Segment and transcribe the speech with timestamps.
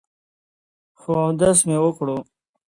[0.99, 2.25] خو اودس مې وکړو ـ